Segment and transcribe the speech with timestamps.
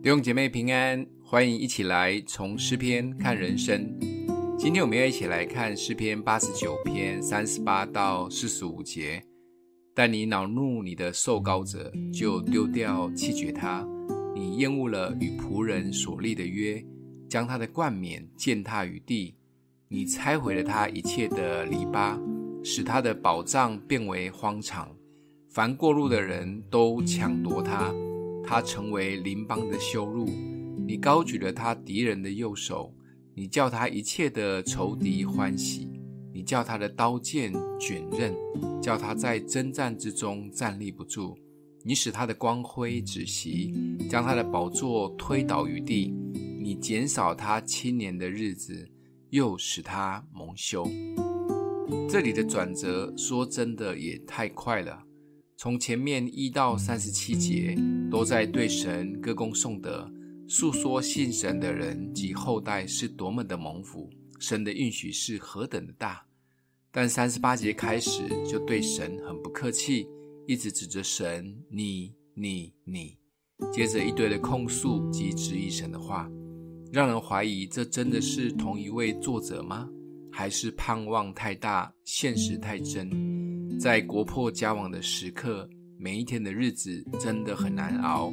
[0.00, 3.92] 弟兄姐妹平安，欢迎一起来从诗篇看人生。
[4.56, 9.20] 今天我们要一起来看诗篇八十九篇三十八到四十五节。
[9.96, 13.84] 但你恼怒你的受膏者，就丢掉弃绝他；
[14.36, 16.80] 你厌恶了与仆人所立的约，
[17.28, 19.34] 将他的冠冕践踏于地。
[19.88, 22.16] 你拆毁了他一切的篱笆，
[22.62, 24.94] 使他的宝藏变为荒场。
[25.50, 27.92] 凡过路的人都抢夺他。
[28.48, 30.24] 他成为邻邦的羞辱，
[30.86, 32.94] 你高举了他敌人的右手，
[33.34, 35.86] 你叫他一切的仇敌欢喜，
[36.32, 38.34] 你叫他的刀剑卷刃，
[38.80, 41.36] 叫他在征战之中站立不住，
[41.84, 43.74] 你使他的光辉止息，
[44.08, 46.14] 将他的宝座推倒于地，
[46.58, 48.88] 你减少他青年的日子，
[49.28, 50.90] 又使他蒙羞。
[52.08, 55.04] 这里的转折，说真的也太快了。
[55.60, 57.74] 从前面一到三十七节，
[58.08, 60.08] 都在对神歌功颂德，
[60.46, 66.24] 述说信神的人及后代是多么的蒙福，神的应许是何等的大。
[66.92, 70.06] 但三十八节开始就对神很不客气，
[70.46, 73.16] 一直指着神，你、你、你，
[73.72, 76.30] 接着一堆的控诉及质疑神的话，
[76.92, 79.90] 让人怀疑这真的是同一位作者吗？
[80.30, 83.10] 还是盼望太大，现实太真？
[83.76, 88.32] 在国破家亡的时刻，每一天的日子真的很难熬。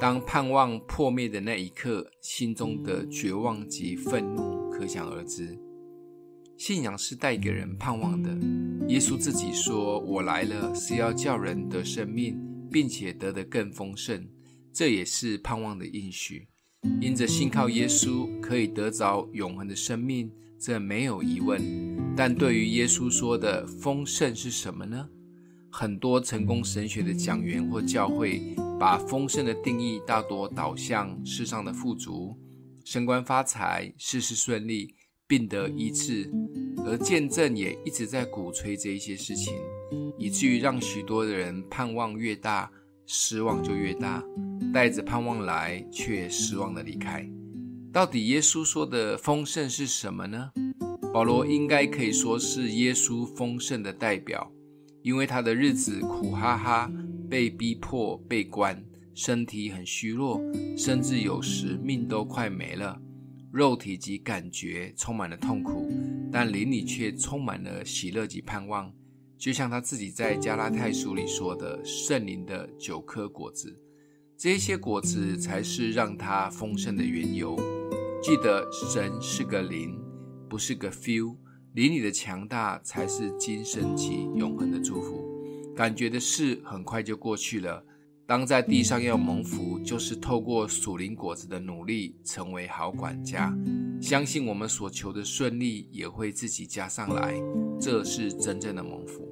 [0.00, 5.58] 当盼望破灭的那一刻，心中的绝望及愤怒可想而知。
[6.58, 8.30] 信仰是带给人盼望的。
[8.88, 12.38] 耶稣自己说：“我来了，是要叫人得生命，
[12.70, 14.26] 并且得的更丰盛。”
[14.72, 16.48] 这也是盼望的应许。
[17.00, 21.62] 因着信靠耶稣，可以得着永恒的生命，这没有疑问。
[22.16, 25.08] 但对于耶稣说的丰盛是什么呢？
[25.70, 32.34] 很多成功神学的讲员或教会把丰盛的定义大多导向世上的富足、
[32.84, 34.94] 升官发财、事事顺利、
[35.26, 36.30] 病得医治，
[36.78, 39.52] 而见证也一直在鼓吹这一些事情，
[40.18, 42.70] 以至于让许多的人盼望越大，
[43.06, 44.22] 失望就越大，
[44.74, 47.26] 带着盼望来，却失望的离开。
[47.92, 50.50] 到底耶稣说的丰盛是什么呢？
[51.14, 54.52] 保罗应该可以说是耶稣丰盛的代表，
[55.02, 56.92] 因为他的日子苦哈哈，
[57.30, 58.84] 被逼迫、被关，
[59.14, 60.38] 身体很虚弱，
[60.76, 63.00] 甚至有时命都快没了，
[63.50, 65.88] 肉体及感觉充满了痛苦，
[66.30, 68.92] 但灵里却充满了喜乐及盼望。
[69.38, 73.78] 就像他自己在加拉太书里说的：“圣灵的九颗果子，
[74.36, 77.56] 这些果子才是让他丰盛的缘由。”
[78.22, 80.00] 记得神是个灵。
[80.48, 81.36] 不是个 feel，
[81.74, 85.24] 灵里的强大才是今生及永恒的祝福。
[85.74, 87.84] 感觉的事很快就过去了。
[88.28, 93.52] 当在地上要蒙福，就是透过属灵果子的努力，成为好管家。
[94.00, 97.34] 相信我们所求的顺利也会自己加上来，
[97.80, 99.25] 这是真正的蒙福。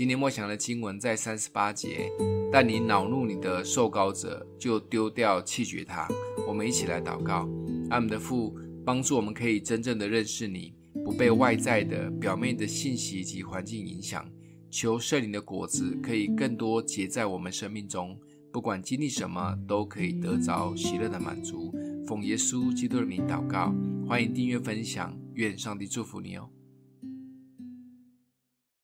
[0.00, 2.10] 今天默想的经文在三十八节，
[2.50, 6.08] 但你恼怒你的受膏者，就丢掉弃绝他。
[6.48, 7.46] 我们一起来祷告，
[7.90, 8.56] 阿们的父。
[8.82, 10.72] 帮助我们可以真正的认识你，
[11.04, 14.26] 不被外在的表面的信息及环境影响。
[14.70, 18.18] 求圣灵的果子可以更多结在我们生命中，
[18.50, 21.74] 不管经历什么，都可以得着喜乐的满足。
[22.06, 23.74] 奉耶稣基督的名祷告，
[24.08, 26.48] 欢迎订阅分享，愿上帝祝福你哦。